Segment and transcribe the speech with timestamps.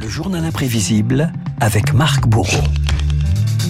[0.00, 2.62] Le journal imprévisible avec Marc Bourreau.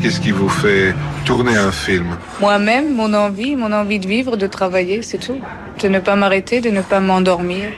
[0.00, 4.46] Qu'est-ce qui vous fait tourner un film Moi-même, mon envie, mon envie de vivre, de
[4.46, 5.40] travailler, c'est tout.
[5.82, 7.70] De ne pas m'arrêter, de ne pas m'endormir,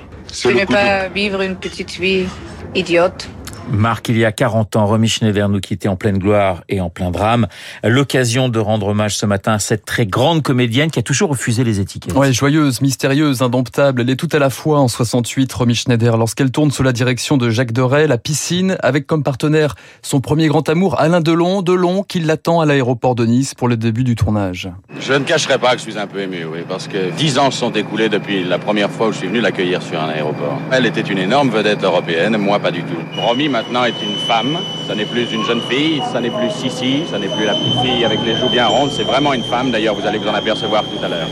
[0.45, 2.27] de ne pas vivre une petite vie
[2.75, 3.29] idiote.
[3.69, 6.89] Marc, il y a 40 ans, Romy Schneider nous quittait en pleine gloire et en
[6.89, 7.49] plein drame.
[7.83, 11.65] L'occasion de rendre hommage ce matin à cette très grande comédienne qui a toujours refusé
[11.65, 12.15] les étiquettes.
[12.15, 16.53] Ouais, joyeuse, mystérieuse, indomptable, elle est tout à la fois en 68, Romy Schneider, lorsqu'elle
[16.53, 20.69] tourne sous la direction de Jacques Deray, La Piscine, avec comme partenaire son premier grand
[20.69, 24.71] amour, Alain Delon, Delon, qui l'attend à l'aéroport de Nice pour le début du tournage.
[25.01, 27.51] Je ne cacherai pas que je suis un peu ému, oui, parce que dix ans
[27.51, 30.61] se sont écoulés depuis la première fois où je suis venu l'accueillir sur un aéroport.
[30.71, 33.21] Elle était une énorme vedette européenne, moi pas du tout.
[33.21, 37.05] Romy maintenant est une femme, ça n'est plus une jeune fille, ça n'est plus Sissi,
[37.11, 39.71] ça n'est plus la petite fille avec les joues bien rondes, c'est vraiment une femme,
[39.71, 41.29] d'ailleurs vous allez vous en apercevoir tout à l'heure.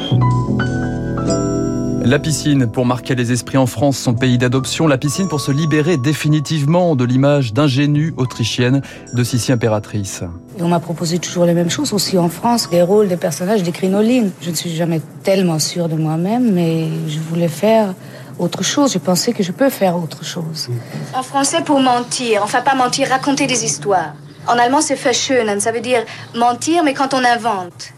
[2.02, 4.87] La piscine pour marquer les esprits en France, son pays d'adoption.
[4.87, 8.82] La piscine pour se libérer définitivement de l'image d'ingénue autrichienne
[9.15, 10.23] de Sissi impératrice.
[10.59, 13.63] Et on m'a proposé toujours les mêmes choses aussi en France, des rôles, des personnages,
[13.63, 14.30] des crinolines.
[14.43, 17.95] Je ne suis jamais tellement sûre de moi-même, mais je voulais faire
[18.38, 18.93] autre chose.
[18.93, 20.68] Je pensais que je peux faire autre chose.
[21.15, 24.15] En français, pour mentir, enfin pas mentir, raconter des histoires.
[24.46, 26.04] En allemand, c'est verschönen, ça veut dire
[26.35, 27.93] mentir, mais quand on invente.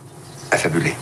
[0.53, 0.95] Affabulé.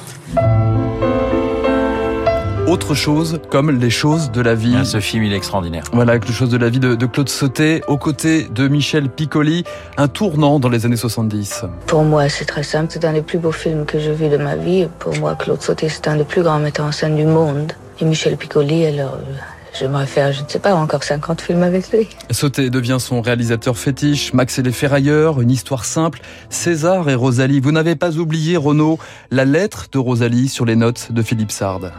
[2.66, 4.74] Autre chose, comme les choses de la vie.
[4.78, 5.84] Ah, ce film, il est extraordinaire.
[5.92, 9.64] Voilà, quelque chose de la vie de, de Claude Sauté, aux côtés de Michel Piccoli,
[9.98, 11.66] un tournant dans les années 70.
[11.86, 12.86] Pour moi, c'est très simple.
[12.90, 14.88] C'est un des plus beaux films que j'ai vu de ma vie.
[14.98, 17.74] Pour moi, Claude Sauté, c'est un des plus grands metteurs en scène du monde.
[18.00, 19.34] Et Michel Piccoli, alors, euh,
[19.78, 22.08] j'aimerais faire, je ne sais pas, encore 50 films avec lui.
[22.30, 26.20] Sauté devient son réalisateur fétiche, Max et les ferrailleurs, une histoire simple,
[26.50, 27.60] César et Rosalie.
[27.60, 28.98] Vous n'avez pas oublié, Renaud,
[29.30, 31.92] la lettre de Rosalie sur les notes de Philippe Sard.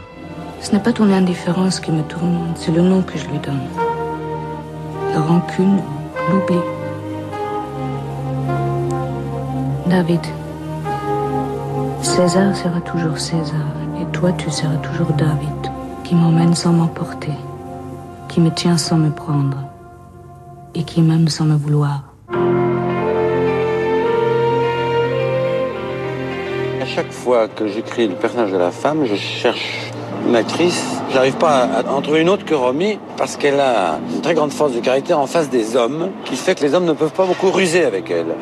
[0.61, 3.61] Ce n'est pas ton indifférence qui me tourmente, c'est le nom que je lui donne.
[5.13, 5.80] La rancune,
[6.30, 6.57] l'oubli.
[9.87, 10.21] David,
[12.02, 13.67] César sera toujours César,
[14.02, 15.71] et toi tu seras toujours David,
[16.05, 17.33] qui m'emmène sans m'emporter,
[18.30, 19.58] qui me tient sans me prendre,
[20.76, 22.04] et qui m'aime sans me vouloir.
[26.80, 29.92] À chaque fois que j'écris le personnage de la femme, je cherche
[30.27, 31.02] une actrice.
[31.11, 34.52] J'arrive pas à en trouver une autre que Romy parce qu'elle a une très grande
[34.52, 37.26] force de caractère en face des hommes qui fait que les hommes ne peuvent pas
[37.26, 38.36] beaucoup ruser avec elle.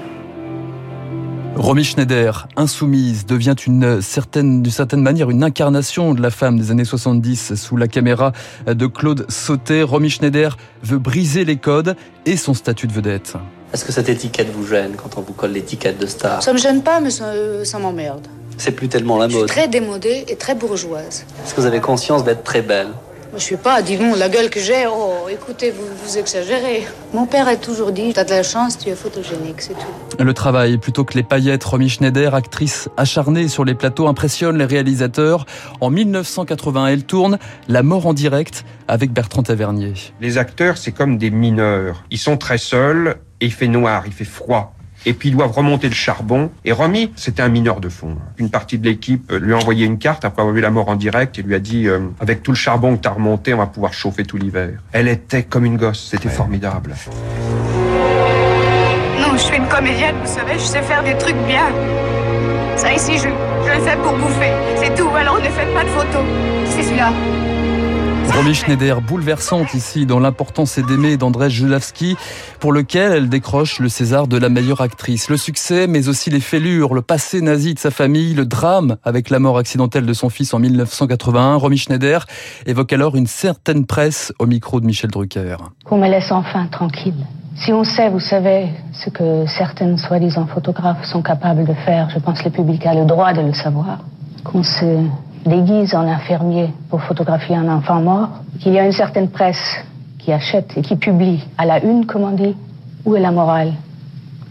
[1.55, 6.71] Romy Schneider, insoumise, devient une certaine, d'une certaine manière une incarnation de la femme des
[6.71, 8.31] années 70 sous la caméra
[8.65, 9.83] de Claude Sauté.
[9.83, 13.33] Romy Schneider veut briser les codes et son statut de vedette.
[13.71, 16.41] Est-ce que cette étiquette vous gêne quand on vous colle l'étiquette de star?
[16.41, 18.27] Ça me gêne pas, mais ça, euh, ça m'emmerde.
[18.57, 19.47] C'est plus tellement la Je suis mode.
[19.49, 21.25] très démodée et très bourgeoise.
[21.45, 22.89] Est-ce que vous avez conscience d'être très belle?
[23.35, 24.85] Je suis pas, dis donc, la gueule que j'ai.
[24.87, 26.85] Oh, écoutez, vous, vous exagérez.
[27.13, 30.23] Mon père a toujours dit, t'as de la chance, tu es photogénique, c'est tout.
[30.23, 34.65] Le travail, plutôt que les paillettes, Romy Schneider, actrice acharnée sur les plateaux, impressionne les
[34.65, 35.45] réalisateurs.
[35.81, 39.93] En 1980, elle tourne La mort en direct avec Bertrand Tavernier.
[40.21, 42.03] Les acteurs, c'est comme des mineurs.
[42.11, 44.72] Ils sont très seuls et il fait noir, il fait froid.
[45.05, 46.49] Et puis ils doivent remonter le charbon.
[46.65, 48.17] Et Romy, c'était un mineur de fond.
[48.37, 50.89] Une partie de l'équipe euh, lui a envoyé une carte après avoir vu la mort
[50.89, 53.57] en direct et lui a dit euh, avec tout le charbon que t'as remonté, on
[53.57, 54.71] va pouvoir chauffer tout l'hiver.
[54.91, 56.95] Elle était comme une gosse, c'était formidable.
[59.19, 61.67] Non, je suis une comédienne, vous savez, je sais faire des trucs bien.
[62.75, 64.51] Ça ici, je, je le fais pour bouffer.
[64.77, 66.25] C'est tout, alors ne faites pas de photos.
[66.69, 67.11] C'est celui-là.
[68.35, 72.17] Romy Schneider, bouleversante ici dans l'importance et d'aimer d'Andrzej Julavski,
[72.59, 75.29] pour lequel elle décroche le César de la meilleure actrice.
[75.29, 79.29] Le succès, mais aussi les fêlures, le passé nazi de sa famille, le drame avec
[79.29, 81.57] la mort accidentelle de son fils en 1981.
[81.57, 82.25] Romy Schneider
[82.65, 85.57] évoque alors une certaine presse au micro de Michel Drucker.
[85.85, 87.27] Qu'on me laisse enfin tranquille.
[87.55, 92.17] Si on sait, vous savez, ce que certaines soi-disant photographes sont capables de faire, je
[92.17, 93.99] pense que le public a le droit de le savoir.
[94.43, 95.05] Qu'on se
[95.45, 99.75] déguise en infirmier pour photographier un enfant mort, qu'il y a une certaine presse
[100.19, 102.55] qui achète et qui publie à la une, comme on dit,
[103.05, 103.73] où est la morale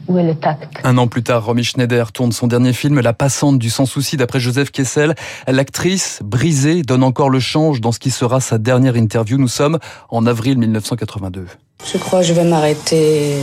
[0.08, 3.12] Où est le tact Un an plus tard, Romy Schneider tourne son dernier film, La
[3.14, 5.14] passante du sans-souci, d'après Joseph Kessel.
[5.48, 9.38] L'actrice, brisée, donne encore le change dans ce qui sera sa dernière interview.
[9.38, 9.78] Nous sommes
[10.10, 11.46] en avril 1982.
[11.90, 13.38] Je crois que je vais m'arrêter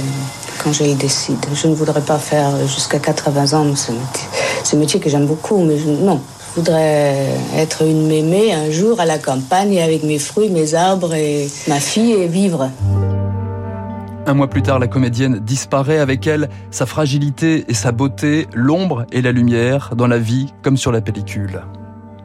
[0.63, 1.44] quand je le décide.
[1.54, 4.28] Je ne voudrais pas faire jusqu'à 80 ans ce métier,
[4.63, 6.22] ce métier que j'aime beaucoup, mais je- non.
[6.50, 11.13] Je voudrais être une mémé un jour à la campagne avec mes fruits, mes arbres
[11.13, 12.69] et ma fille et vivre.
[14.25, 19.06] Un mois plus tard, la comédienne disparaît avec elle sa fragilité et sa beauté, l'ombre
[19.12, 21.62] et la lumière dans la vie comme sur la pellicule.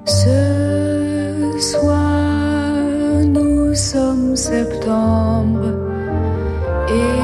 [0.06, 2.80] Ce soir,
[3.26, 5.72] nous sommes septembre
[6.88, 7.23] et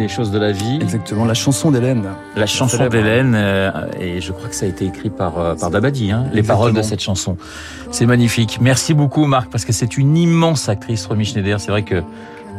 [0.00, 0.78] des choses de la vie.
[0.80, 2.04] Exactement, la chanson d'Hélène.
[2.34, 3.70] La chanson d'Hélène, euh,
[4.00, 6.72] et je crois que ça a été écrit par, euh, par Dabadi, hein, les paroles
[6.72, 7.36] de cette chanson.
[7.90, 8.58] C'est magnifique.
[8.60, 11.60] Merci beaucoup Marc, parce que c'est une immense actrice, Romy Schneider.
[11.60, 12.02] C'est vrai que,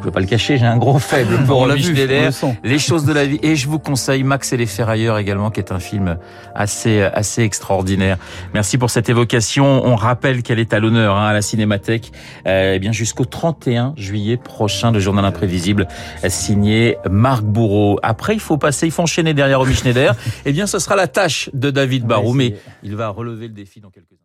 [0.01, 2.31] je ne peux pas le cacher, j'ai un gros faible pour Romy Schneider.
[2.63, 3.39] Les choses de la vie.
[3.43, 6.17] Et je vous conseille Max et les Ferrailleurs également, qui est un film
[6.55, 8.17] assez, assez extraordinaire.
[8.55, 9.85] Merci pour cette évocation.
[9.85, 12.11] On rappelle qu'elle est à l'honneur hein, à la Cinémathèque
[12.47, 15.87] euh, eh bien jusqu'au 31 juillet prochain, le journal imprévisible
[16.29, 17.99] signé Marc Bourreau.
[18.01, 20.15] Après, il faut passer, il faut enchaîner derrière Romy Schneider.
[20.45, 23.81] eh bien, ce sera la tâche de David Barrou, mais il va relever le défi
[23.81, 24.20] dans quelques.